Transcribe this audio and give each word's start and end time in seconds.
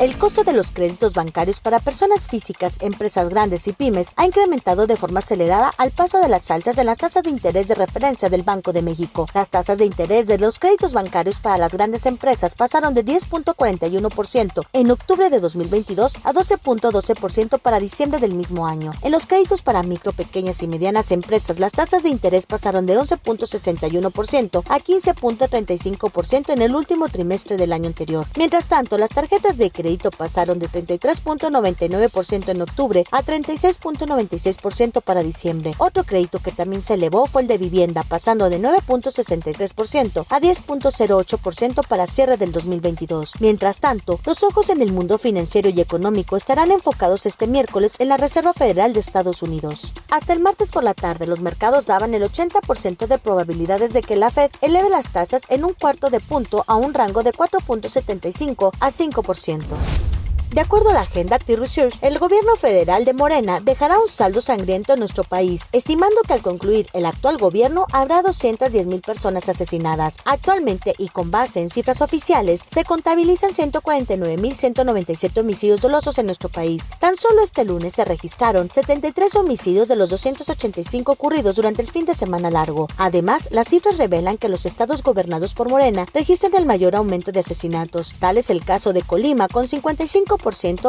El 0.00 0.16
costo 0.16 0.44
de 0.44 0.54
los 0.54 0.70
créditos 0.70 1.12
bancarios 1.12 1.60
para 1.60 1.78
personas 1.78 2.26
físicas, 2.26 2.78
empresas 2.80 3.28
grandes 3.28 3.68
y 3.68 3.74
pymes 3.74 4.14
ha 4.16 4.24
incrementado 4.24 4.86
de 4.86 4.96
forma 4.96 5.18
acelerada 5.18 5.74
al 5.76 5.90
paso 5.90 6.20
de 6.20 6.28
las 6.30 6.50
alzas 6.50 6.78
en 6.78 6.86
las 6.86 6.96
tasas 6.96 7.22
de 7.22 7.28
interés 7.28 7.68
de 7.68 7.74
referencia 7.74 8.30
del 8.30 8.42
Banco 8.42 8.72
de 8.72 8.80
México. 8.80 9.26
Las 9.34 9.50
tasas 9.50 9.76
de 9.76 9.84
interés 9.84 10.26
de 10.26 10.38
los 10.38 10.58
créditos 10.58 10.94
bancarios 10.94 11.40
para 11.40 11.58
las 11.58 11.74
grandes 11.74 12.06
empresas 12.06 12.54
pasaron 12.54 12.94
de 12.94 13.04
10.41% 13.04 14.62
en 14.72 14.90
octubre 14.90 15.28
de 15.28 15.38
2022 15.38 16.16
a 16.24 16.32
12.12% 16.32 17.58
para 17.58 17.78
diciembre 17.78 18.20
del 18.20 18.32
mismo 18.32 18.66
año. 18.66 18.94
En 19.02 19.12
los 19.12 19.26
créditos 19.26 19.60
para 19.60 19.82
micro, 19.82 20.14
pequeñas 20.14 20.62
y 20.62 20.66
medianas 20.66 21.10
empresas, 21.10 21.60
las 21.60 21.72
tasas 21.72 22.04
de 22.04 22.08
interés 22.08 22.46
pasaron 22.46 22.86
de 22.86 22.98
11.61% 22.98 24.62
a 24.66 24.78
15.35% 24.78 26.54
en 26.54 26.62
el 26.62 26.74
último 26.74 27.08
trimestre 27.08 27.58
del 27.58 27.74
año 27.74 27.88
anterior. 27.88 28.26
Mientras 28.38 28.66
tanto, 28.66 28.96
las 28.96 29.10
tarjetas 29.10 29.58
de 29.58 29.70
crédito 29.70 29.89
pasaron 29.98 30.58
de 30.58 30.68
33.99% 30.68 32.48
en 32.48 32.62
octubre 32.62 33.04
a 33.10 33.22
36.96% 33.22 35.02
para 35.02 35.22
diciembre. 35.22 35.74
Otro 35.78 36.04
crédito 36.04 36.38
que 36.38 36.52
también 36.52 36.82
se 36.82 36.94
elevó 36.94 37.26
fue 37.26 37.42
el 37.42 37.48
de 37.48 37.58
vivienda, 37.58 38.04
pasando 38.04 38.48
de 38.48 38.60
9.63% 38.60 40.26
a 40.28 40.40
10.08% 40.40 41.86
para 41.86 42.06
cierre 42.06 42.36
del 42.36 42.52
2022. 42.52 43.34
Mientras 43.40 43.80
tanto, 43.80 44.20
los 44.24 44.42
ojos 44.44 44.70
en 44.70 44.82
el 44.82 44.92
mundo 44.92 45.18
financiero 45.18 45.68
y 45.68 45.80
económico 45.80 46.36
estarán 46.36 46.70
enfocados 46.70 47.26
este 47.26 47.46
miércoles 47.46 47.96
en 47.98 48.08
la 48.08 48.16
Reserva 48.16 48.52
Federal 48.52 48.92
de 48.92 49.00
Estados 49.00 49.42
Unidos. 49.42 49.92
Hasta 50.10 50.32
el 50.32 50.40
martes 50.40 50.70
por 50.70 50.84
la 50.84 50.94
tarde, 50.94 51.26
los 51.26 51.40
mercados 51.40 51.86
daban 51.86 52.14
el 52.14 52.22
80% 52.22 53.06
de 53.06 53.18
probabilidades 53.18 53.92
de 53.92 54.02
que 54.02 54.16
la 54.16 54.30
Fed 54.30 54.50
eleve 54.60 54.88
las 54.88 55.10
tasas 55.12 55.42
en 55.48 55.64
un 55.64 55.72
cuarto 55.72 56.10
de 56.10 56.20
punto 56.20 56.64
a 56.66 56.76
un 56.76 56.94
rango 56.94 57.22
de 57.22 57.32
4.75 57.32 58.72
a 58.80 58.90
5%. 58.90 59.69
있다. 59.76 60.09
De 60.52 60.60
acuerdo 60.60 60.90
a 60.90 60.94
la 60.94 61.02
agenda 61.02 61.38
T-Research, 61.38 61.94
el 62.02 62.18
gobierno 62.18 62.56
federal 62.56 63.04
de 63.04 63.12
Morena 63.12 63.60
dejará 63.60 64.00
un 64.00 64.08
saldo 64.08 64.40
sangriento 64.40 64.92
en 64.92 64.98
nuestro 64.98 65.22
país, 65.22 65.68
estimando 65.70 66.22
que 66.26 66.32
al 66.32 66.42
concluir 66.42 66.88
el 66.92 67.06
actual 67.06 67.38
gobierno 67.38 67.86
habrá 67.92 68.20
210 68.20 68.84
mil 68.86 69.00
personas 69.00 69.48
asesinadas. 69.48 70.16
Actualmente, 70.24 70.92
y 70.98 71.06
con 71.06 71.30
base 71.30 71.60
en 71.60 71.70
cifras 71.70 72.02
oficiales, 72.02 72.66
se 72.68 72.82
contabilizan 72.82 73.52
149.197 73.52 75.38
homicidios 75.38 75.80
dolosos 75.80 76.18
en 76.18 76.26
nuestro 76.26 76.48
país. 76.48 76.90
Tan 76.98 77.14
solo 77.14 77.44
este 77.44 77.64
lunes 77.64 77.94
se 77.94 78.04
registraron 78.04 78.70
73 78.70 79.36
homicidios 79.36 79.86
de 79.86 79.94
los 79.94 80.10
285 80.10 81.12
ocurridos 81.12 81.54
durante 81.54 81.82
el 81.82 81.92
fin 81.92 82.06
de 82.06 82.14
semana 82.14 82.50
largo. 82.50 82.88
Además, 82.96 83.50
las 83.52 83.68
cifras 83.68 83.98
revelan 83.98 84.36
que 84.36 84.48
los 84.48 84.66
estados 84.66 85.04
gobernados 85.04 85.54
por 85.54 85.68
Morena 85.68 86.06
registran 86.12 86.56
el 86.56 86.66
mayor 86.66 86.96
aumento 86.96 87.30
de 87.30 87.38
asesinatos. 87.38 88.16
Tal 88.18 88.36
es 88.36 88.50
el 88.50 88.64
caso 88.64 88.92
de 88.92 89.02
Colima, 89.02 89.46
con 89.46 89.68
55 89.68 90.39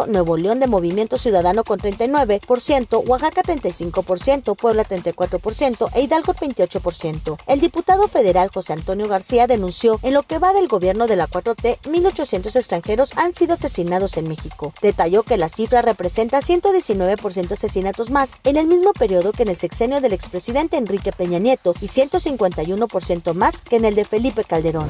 Nuevo 0.08 0.38
León 0.38 0.60
de 0.60 0.68
Movimiento 0.68 1.18
Ciudadano 1.18 1.64
con 1.64 1.80
39%, 1.80 3.04
Oaxaca 3.08 3.42
35%, 3.44 4.56
Puebla 4.56 4.86
34% 4.86 5.90
e 5.94 6.02
Hidalgo 6.02 6.34
28%. 6.34 7.38
El 7.48 7.60
diputado 7.60 8.08
federal 8.08 8.50
José 8.50 8.74
Antonio 8.74 9.08
García 9.08 9.48
denunció 9.48 10.00
en 10.04 10.14
lo 10.14 10.24
que 10.24 10.40
va 10.40 10.54
del 10.54 10.68
gobierno 10.68 11.08
de 11.08 11.16
la 11.16 11.28
4T, 11.28 11.80
1.800 11.82 12.56
extranjeros 12.56 13.14
han 13.18 13.34
sido 13.34 13.54
asesinados 13.54 14.18
en 14.18 14.28
México. 14.28 14.74
Detalló 14.82 15.24
que 15.24 15.38
la 15.38 15.50
cifra 15.50 15.82
representa 15.82 16.40
119% 16.40 17.52
asesinatos 17.52 18.10
más 18.10 18.34
en 18.44 18.58
el 18.58 18.68
mismo 18.68 18.94
periodo 18.94 19.32
que 19.32 19.44
en 19.44 19.50
el 19.50 19.58
sexenio 19.58 20.02
del 20.02 20.14
expresidente 20.14 20.78
Enrique 20.78 21.12
Peña 21.12 21.40
Nieto 21.40 21.74
y 21.82 21.88
151% 21.88 23.34
más 23.34 23.62
que 23.62 23.76
en 23.76 23.86
el 23.86 23.96
de 23.96 24.06
Felipe 24.06 24.44
Calderón 24.44 24.90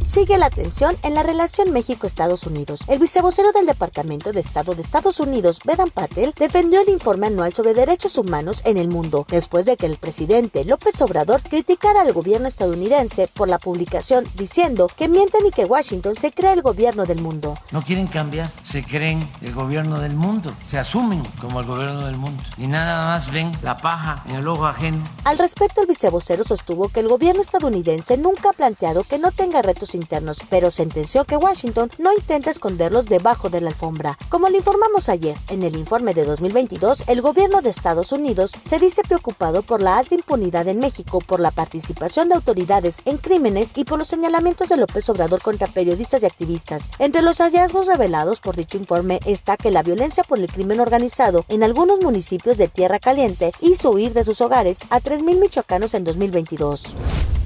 sigue 0.00 0.38
la 0.38 0.50
tensión 0.50 0.96
en 1.02 1.14
la 1.14 1.22
relación 1.22 1.72
México-Estados 1.72 2.46
Unidos. 2.46 2.82
El 2.88 2.98
vicevocero 2.98 3.52
del 3.52 3.66
Departamento 3.66 4.32
de 4.32 4.40
Estado 4.40 4.74
de 4.74 4.82
Estados 4.82 5.20
Unidos, 5.20 5.60
Vedan 5.64 5.90
Patel, 5.90 6.34
defendió 6.38 6.80
el 6.80 6.88
informe 6.88 7.26
anual 7.26 7.52
sobre 7.52 7.74
derechos 7.74 8.18
humanos 8.18 8.62
en 8.64 8.76
el 8.76 8.88
mundo, 8.88 9.26
después 9.28 9.66
de 9.66 9.76
que 9.76 9.86
el 9.86 9.96
presidente 9.96 10.64
López 10.64 11.00
Obrador 11.02 11.42
criticara 11.42 12.02
al 12.02 12.12
gobierno 12.12 12.48
estadounidense 12.48 13.28
por 13.32 13.48
la 13.48 13.58
publicación 13.58 14.26
diciendo 14.34 14.88
que 14.96 15.08
mienten 15.08 15.46
y 15.46 15.50
que 15.50 15.64
Washington 15.64 16.14
se 16.16 16.32
cree 16.32 16.52
el 16.52 16.62
gobierno 16.62 17.06
del 17.06 17.20
mundo. 17.20 17.58
No 17.70 17.82
quieren 17.82 18.06
cambiar, 18.06 18.50
se 18.62 18.84
creen 18.84 19.28
el 19.40 19.54
gobierno 19.54 20.00
del 20.00 20.14
mundo, 20.14 20.54
se 20.66 20.78
asumen 20.78 21.22
como 21.40 21.60
el 21.60 21.66
gobierno 21.66 22.06
del 22.06 22.16
mundo 22.16 22.42
y 22.56 22.66
nada 22.66 23.06
más 23.06 23.30
ven 23.30 23.52
la 23.62 23.76
paja 23.76 24.24
en 24.28 24.36
el 24.36 24.48
ojo 24.48 24.66
ajeno. 24.66 25.04
Al 25.24 25.38
respecto, 25.38 25.80
el 25.80 25.86
vicevocero 25.86 26.44
sostuvo 26.44 26.88
que 26.88 27.00
el 27.00 27.08
gobierno 27.08 27.40
estadounidense 27.40 28.16
nunca 28.16 28.50
ha 28.50 28.52
planteado 28.52 29.04
que 29.04 29.18
no 29.18 29.32
tenga 29.32 29.62
retos 29.62 29.87
internos, 29.94 30.40
pero 30.50 30.70
sentenció 30.70 31.24
que 31.24 31.36
Washington 31.36 31.90
no 31.98 32.12
intenta 32.12 32.50
esconderlos 32.50 33.06
debajo 33.06 33.50
de 33.50 33.60
la 33.60 33.70
alfombra. 33.70 34.18
Como 34.28 34.48
le 34.48 34.58
informamos 34.58 35.08
ayer, 35.08 35.36
en 35.48 35.62
el 35.62 35.76
informe 35.76 36.14
de 36.14 36.24
2022, 36.24 37.04
el 37.06 37.22
gobierno 37.22 37.62
de 37.62 37.70
Estados 37.70 38.12
Unidos 38.12 38.52
se 38.62 38.78
dice 38.78 39.02
preocupado 39.02 39.62
por 39.62 39.80
la 39.80 39.98
alta 39.98 40.14
impunidad 40.14 40.68
en 40.68 40.80
México, 40.80 41.20
por 41.20 41.40
la 41.40 41.50
participación 41.50 42.28
de 42.28 42.34
autoridades 42.34 43.00
en 43.04 43.18
crímenes 43.18 43.72
y 43.76 43.84
por 43.84 43.98
los 43.98 44.08
señalamientos 44.08 44.68
de 44.68 44.76
López 44.76 45.08
Obrador 45.08 45.42
contra 45.42 45.66
periodistas 45.66 46.22
y 46.22 46.26
activistas. 46.26 46.90
Entre 46.98 47.22
los 47.22 47.38
hallazgos 47.38 47.86
revelados 47.86 48.40
por 48.40 48.56
dicho 48.56 48.76
informe 48.76 49.20
está 49.24 49.56
que 49.56 49.70
la 49.70 49.82
violencia 49.82 50.24
por 50.24 50.38
el 50.38 50.50
crimen 50.50 50.80
organizado 50.80 51.44
en 51.48 51.62
algunos 51.62 52.00
municipios 52.00 52.58
de 52.58 52.68
Tierra 52.68 52.98
Caliente 52.98 53.52
hizo 53.60 53.90
huir 53.90 54.12
de 54.12 54.24
sus 54.24 54.40
hogares 54.40 54.80
a 54.90 55.00
3.000 55.00 55.38
michoacanos 55.38 55.94
en 55.94 56.04
2022. 56.04 56.94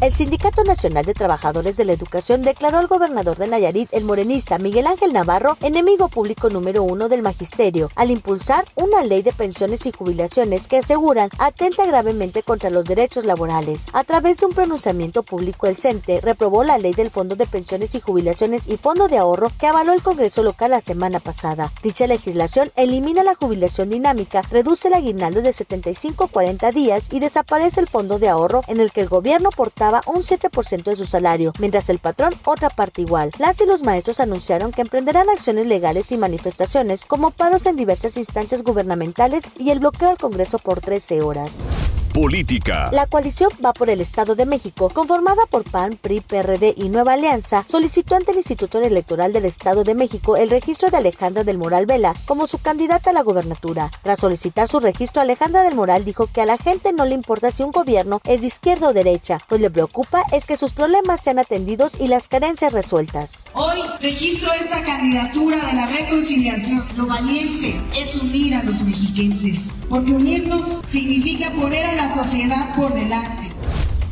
El 0.01 0.13
Sindicato 0.13 0.65
Nacional 0.65 1.05
de 1.05 1.15
Trabajadores 1.15 1.77
de 1.77 1.85
la 1.85 1.93
Educación 1.93 2.32
declaró 2.41 2.79
al 2.79 2.87
gobernador 2.87 3.37
de 3.37 3.47
Nayarit, 3.47 3.93
el 3.93 4.05
morenista 4.05 4.57
Miguel 4.59 4.87
Ángel 4.87 5.13
Navarro, 5.13 5.59
enemigo 5.61 6.09
público 6.09 6.49
número 6.49 6.83
uno 6.83 7.11
del 7.11 7.21
magisterio, 7.21 7.91
al 7.95 8.11
impulsar 8.11 8.65
una 8.75 9.05
ley 9.05 9.21
de 9.21 9.35
pensiones 9.35 9.85
y 9.85 9.93
jubilaciones 9.93 10.69
que 10.69 10.79
aseguran 10.79 11.29
atenta 11.39 11.85
gravemente 11.85 12.43
contra 12.43 12.71
los 12.71 12.87
derechos 12.87 13.27
laborales. 13.27 13.89
A 13.93 14.05
través 14.05 14.39
de 14.39 14.47
un 14.47 14.55
pronunciamiento 14.55 15.23
público, 15.23 15.67
el 15.67 15.77
CENTE 15.77 16.23
reprobó 16.23 16.65
la 16.65 16.79
ley 16.79 16.95
del 16.95 17.11
Fondo 17.11 17.37
de 17.37 17.47
Pensiones 17.47 17.95
y 17.95 18.01
Jubilaciones 18.01 18.67
y 18.67 18.79
Fondo 18.79 19.09
de 19.09 19.19
Ahorro 19.19 19.51
que 19.59 19.67
avaló 19.67 19.93
el 19.93 20.03
Congreso 20.03 20.43
local 20.43 20.71
la 20.71 20.81
semana 20.81 21.21
pasada. 21.21 21.73
Dicha 21.83 22.07
legislación 22.07 22.73
elimina 22.77 23.23
la 23.23 23.35
jubilación 23.35 23.91
dinámica, 23.91 24.43
reduce 24.51 24.89
el 24.89 24.95
aguinaldo 24.95 25.43
de 25.43 25.53
75 25.53 26.25
a 26.25 26.29
40 26.29 26.71
días 26.73 27.09
y 27.11 27.21
desaparece 27.21 27.81
el 27.81 27.89
fondo 27.89 28.19
de 28.19 28.29
ahorro 28.29 28.63
en 28.69 28.81
el 28.81 28.93
que 28.93 29.01
el 29.01 29.09
gobierno 29.09 29.51
portaba 29.51 30.03
un 30.07 30.23
7% 30.23 30.85
de 30.85 30.97
su 30.97 31.05
salario, 31.05 31.53
mientras 31.59 31.89
el 31.89 31.99
patrón 31.99 32.22
otra 32.45 32.71
parte 32.71 33.03
igual. 33.03 33.31
Las 33.39 33.61
y 33.61 33.67
los 33.67 33.83
maestros 33.83 34.21
anunciaron 34.21 34.73
que 34.73 34.83
emprenderán 34.83 35.29
acciones 35.31 35.67
legales 35.67 36.13
y 36.13 36.17
manifestaciones 36.17 37.05
como 37.05 37.31
paros 37.31 37.67
en 37.67 37.77
diversas 37.77 38.17
instancias 38.17 38.63
gubernamentales 38.63 39.51
y 39.59 39.71
el 39.71 39.81
bloqueo 39.81 40.11
al 40.11 40.19
Congreso 40.19 40.59
por 40.59 40.81
13 40.81 41.23
horas. 41.23 41.69
Política. 42.13 42.91
La 42.93 43.07
coalición 43.07 43.49
Va 43.65 43.73
por 43.73 43.89
el 43.89 44.03
Estado 44.03 44.35
de 44.35 44.45
México, 44.45 44.91
conformada 44.91 45.47
por 45.49 45.65
PAN, 45.65 45.97
PRI, 45.99 46.21
PRD 46.21 46.75
y 46.77 46.91
Nueva 46.91 47.15
Alianza, 47.15 47.65
solicitó 47.67 48.17
ante 48.17 48.33
el 48.33 48.37
Instituto 48.37 48.79
Electoral 48.81 49.33
del 49.33 49.47
Estado 49.47 49.83
de 49.83 49.95
México 49.95 50.37
el 50.37 50.51
registro 50.51 50.91
de 50.91 50.99
Alejandra 50.99 51.43
del 51.43 51.57
Moral 51.57 51.87
Vela 51.87 52.15
como 52.27 52.47
su 52.47 52.59
candidata 52.59 53.11
a 53.11 53.13
la 53.15 53.23
gobernatura. 53.23 53.91
Tras 54.03 54.21
solicitar 54.21 54.69
su 54.69 54.79
registro, 54.79 55.23
Alejandra 55.23 55.63
del 55.63 55.75
Moral 55.75 56.05
dijo 56.05 56.27
que 56.27 56.43
a 56.43 56.47
la 56.47 56.59
gente 56.59 56.93
no 56.93 57.07
le 57.07 57.15
importa 57.15 57.51
si 57.51 57.63
un 57.63 57.71
gobierno 57.71 58.21
es 58.25 58.43
de 58.43 58.49
izquierda 58.49 58.89
o 58.89 58.93
derecha, 58.93 59.39
pues 59.49 59.63
le 59.63 59.71
preocupa 59.71 60.23
es 60.33 60.45
que 60.45 60.59
sus 60.59 60.75
problemas 60.75 61.23
sean 61.23 61.39
atendidos 61.39 61.99
y 61.99 62.09
las 62.09 62.29
carencias 62.29 62.75
resueltas. 62.75 63.47
Hoy 63.55 63.79
registro 64.03 64.53
esta 64.53 64.83
candidatura 64.83 65.57
de 65.65 65.73
la 65.73 65.87
reconciliación. 65.87 66.85
Lo 66.95 67.07
valiente 67.07 67.81
es 67.99 68.17
unir 68.17 68.55
a 68.55 68.63
los 68.65 68.83
mexiquenses, 68.83 69.71
porque 69.93 70.15
unirnos 70.15 70.63
significa 70.87 71.51
poner 71.51 71.85
a 71.85 71.93
la 71.93 72.15
sociedad 72.15 72.75
por 72.75 72.95
delante. 72.95 73.51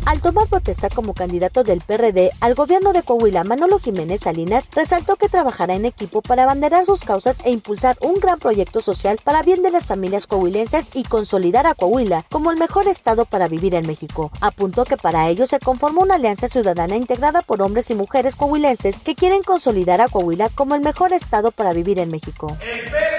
Al 0.04 0.20
tomar 0.20 0.46
protesta 0.46 0.90
como 0.90 1.14
candidato 1.14 1.64
del 1.64 1.80
PRD 1.80 2.32
al 2.40 2.54
gobierno 2.54 2.92
de 2.92 3.02
Coahuila, 3.02 3.44
Manolo 3.44 3.78
Jiménez 3.78 4.20
Salinas 4.20 4.68
resaltó 4.74 5.16
que 5.16 5.30
trabajará 5.30 5.74
en 5.74 5.86
equipo 5.86 6.20
para 6.20 6.42
abanderar 6.42 6.84
sus 6.84 7.02
causas 7.02 7.40
e 7.46 7.50
impulsar 7.50 7.96
un 8.02 8.16
gran 8.16 8.38
proyecto 8.38 8.82
social 8.82 9.18
para 9.24 9.42
bien 9.42 9.62
de 9.62 9.70
las 9.70 9.86
familias 9.86 10.26
coahuilenses 10.26 10.90
y 10.92 11.04
consolidar 11.04 11.66
a 11.66 11.74
Coahuila 11.74 12.26
como 12.30 12.50
el 12.50 12.58
mejor 12.58 12.86
estado 12.86 13.24
para 13.24 13.48
vivir 13.48 13.74
en 13.74 13.86
México. 13.86 14.30
Apuntó 14.42 14.84
que 14.84 14.98
para 14.98 15.28
ello 15.30 15.46
se 15.46 15.60
conformó 15.60 16.02
una 16.02 16.16
alianza 16.16 16.46
ciudadana 16.46 16.96
integrada 16.96 17.40
por 17.40 17.62
hombres 17.62 17.90
y 17.90 17.94
mujeres 17.94 18.36
coahuilenses 18.36 19.00
que 19.00 19.14
quieren 19.14 19.42
consolidar 19.42 20.02
a 20.02 20.08
Coahuila 20.08 20.50
como 20.50 20.74
el 20.74 20.82
mejor 20.82 21.14
estado 21.14 21.52
para 21.52 21.72
vivir 21.72 21.98
en 21.98 22.10
México. 22.10 22.58
El 22.60 23.09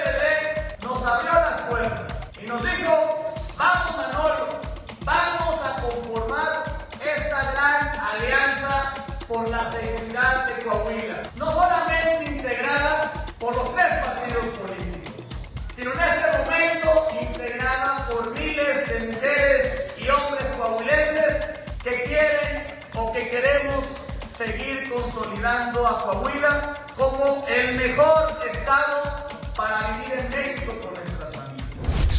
seguir 24.45 24.89
consolidando 24.89 25.87
a 25.87 26.03
Coahuila 26.03 26.85
como 26.97 27.45
el 27.47 27.75
mejor 27.75 28.39
estado 28.51 29.27
para 29.55 29.91
vivir 29.91 30.13
en 30.17 30.30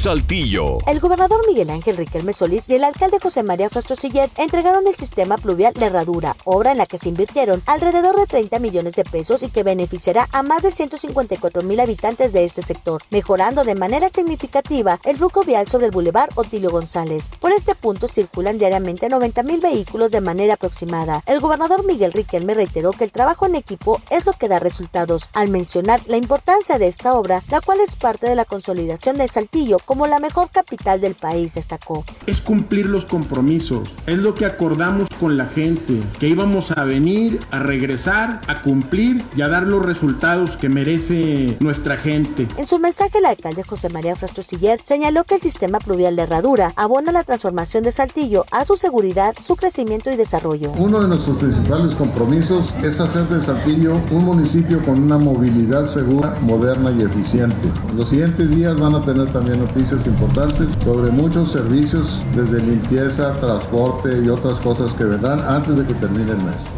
Saltillo. 0.03 0.79
El 0.89 0.99
gobernador 0.99 1.47
Miguel 1.47 1.71
Ángel 1.71 1.97
Riquelme 1.97 2.33
Solís 2.33 2.69
y 2.69 2.75
el 2.75 2.83
alcalde 2.83 3.21
José 3.23 3.45
María 3.45 3.71
Frastrosiller 3.71 4.29
entregaron 4.37 4.85
el 4.89 4.97
sistema 4.97 5.37
pluvial 5.37 5.75
de 5.75 5.87
Herradura, 5.87 6.37
obra 6.45 6.73
en 6.73 6.79
la 6.79 6.87
que 6.87 6.99
se 6.99 7.09
invirtieron 7.09 7.63
alrededor 7.67 8.17
de 8.17 8.27
30 8.27 8.59
millones 8.59 8.97
de 8.97 9.05
pesos 9.05 9.45
y 9.45 9.51
que 9.51 9.63
beneficiará 9.63 10.29
a 10.33 10.43
más 10.43 10.65
de 10.65 10.73
154 10.73 11.63
mil 11.63 11.79
habitantes 11.79 12.33
de 12.33 12.43
este 12.43 12.63
sector, 12.63 13.01
mejorando 13.11 13.63
de 13.63 13.77
manera 13.77 14.09
significativa 14.09 14.99
el 15.05 15.19
flujo 15.19 15.45
vial 15.45 15.69
sobre 15.69 15.87
el 15.87 15.93
bulevar 15.93 16.31
Otilio 16.35 16.73
González. 16.73 17.31
Por 17.39 17.53
este 17.53 17.77
punto 17.77 18.09
circulan 18.09 18.59
diariamente 18.59 19.09
90 19.09 19.45
mil 19.45 19.61
vehículos 19.61 20.11
de 20.11 20.21
manera 20.21 20.55
aproximada. 20.55 21.23
El 21.27 21.39
gobernador 21.39 21.87
Miguel 21.87 22.13
Riquelme 22.13 22.55
reiteró 22.55 22.91
que 22.91 23.05
el 23.05 23.13
trabajo 23.13 23.47
en 23.47 23.55
equipo 23.55 24.03
es 24.11 24.27
lo 24.27 24.33
que 24.33 24.49
da 24.49 24.59
resultados, 24.59 25.31
al 25.33 25.49
mencionar 25.49 26.01
la 26.07 26.17
importancia 26.17 26.79
de 26.79 26.89
esta 26.89 27.15
obra, 27.15 27.45
la 27.53 27.61
cual 27.61 27.79
es 27.79 27.95
parte 27.95 28.27
de 28.27 28.35
la 28.35 28.45
consolidación 28.45 29.17
de 29.17 29.29
Saltillo 29.29 29.79
como 29.93 30.07
la 30.07 30.21
mejor 30.21 30.49
capital 30.51 31.03
del 31.03 31.15
país, 31.15 31.53
destacó. 31.53 32.03
Es 32.25 32.41
cumplir 32.41 32.87
los 32.87 33.05
compromisos, 33.05 33.91
es 34.07 34.17
lo 34.17 34.35
que 34.35 34.47
acordamos 34.47 35.07
con 35.21 35.37
la 35.37 35.45
gente, 35.45 36.01
que 36.19 36.29
íbamos 36.29 36.71
a 36.71 36.85
venir, 36.85 37.41
a 37.51 37.59
regresar, 37.59 38.41
a 38.47 38.63
cumplir 38.63 39.23
y 39.37 39.43
a 39.43 39.49
dar 39.49 39.65
los 39.65 39.85
resultados 39.85 40.57
que 40.57 40.71
merece 40.71 41.59
nuestra 41.61 41.99
gente. 41.99 42.49
En 42.57 42.65
su 42.65 42.79
mensaje, 42.79 43.19
el 43.19 43.27
alcalde 43.27 43.65
José 43.65 43.91
María 43.91 44.17
Frastrosiller 44.17 44.81
señaló 44.83 45.25
que 45.25 45.35
el 45.35 45.43
sistema 45.43 45.79
pluvial 45.79 46.17
de 46.17 46.23
Herradura 46.23 46.73
abona 46.77 47.13
la 47.13 47.25
transformación 47.25 47.85
de 47.85 47.91
Saltillo 47.91 48.47
a 48.51 48.65
su 48.65 48.79
seguridad, 48.79 49.35
su 49.39 49.57
crecimiento 49.57 50.11
y 50.11 50.17
desarrollo. 50.17 50.73
Uno 50.79 51.03
de 51.03 51.09
nuestros 51.09 51.37
principales 51.37 51.95
compromisos 51.97 52.73
es 52.83 52.99
hacer 52.99 53.29
de 53.29 53.43
Saltillo 53.43 54.01
un 54.11 54.25
municipio 54.25 54.83
con 54.87 55.03
una 55.03 55.19
movilidad 55.19 55.85
segura, 55.85 56.35
moderna 56.41 56.91
y 56.93 57.03
eficiente. 57.03 57.69
En 57.91 57.99
los 57.99 58.09
siguientes 58.09 58.49
días 58.49 58.81
van 58.81 58.95
a 58.95 59.05
tener 59.05 59.31
también 59.31 59.59
noticias 59.59 59.82
importantes 59.91 60.71
sobre 60.85 61.11
muchos 61.11 61.51
servicios 61.51 62.23
desde 62.37 62.63
limpieza, 62.63 63.33
transporte 63.41 64.23
y 64.25 64.29
otras 64.29 64.59
cosas 64.61 64.93
que 64.95 65.05
vendrán 65.05 65.41
antes 65.41 65.77
de 65.77 65.85
que 65.85 65.95
termine 65.95 66.33
el 66.33 66.39
mes. 66.39 66.69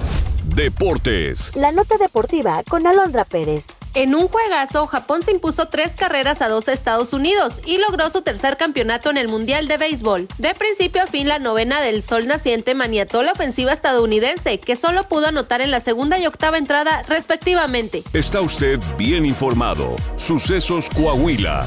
Deportes. 0.56 1.54
La 1.56 1.72
nota 1.72 1.96
deportiva 1.98 2.62
con 2.68 2.86
Alondra 2.86 3.24
Pérez. 3.24 3.78
En 3.94 4.14
un 4.14 4.28
juegazo, 4.28 4.86
Japón 4.86 5.22
se 5.22 5.32
impuso 5.32 5.66
tres 5.66 5.96
carreras 5.96 6.40
a 6.42 6.48
dos 6.48 6.68
Estados 6.68 7.12
Unidos 7.12 7.60
y 7.66 7.78
logró 7.78 8.08
su 8.10 8.22
tercer 8.22 8.56
campeonato 8.56 9.10
en 9.10 9.16
el 9.16 9.28
Mundial 9.28 9.68
de 9.68 9.76
Béisbol. 9.76 10.28
De 10.38 10.54
principio 10.54 11.02
a 11.02 11.06
fin, 11.06 11.28
la 11.28 11.38
novena 11.38 11.80
del 11.80 12.02
sol 12.02 12.26
naciente 12.26 12.74
maniató 12.74 13.22
la 13.22 13.32
ofensiva 13.32 13.72
estadounidense, 13.72 14.58
que 14.60 14.76
solo 14.76 15.08
pudo 15.08 15.26
anotar 15.26 15.60
en 15.60 15.70
la 15.70 15.80
segunda 15.80 16.18
y 16.18 16.26
octava 16.26 16.56
entrada, 16.56 17.02
respectivamente. 17.08 18.04
Está 18.12 18.40
usted 18.40 18.78
bien 18.96 19.26
informado. 19.26 19.96
Sucesos 20.16 20.88
Coahuila. 20.88 21.66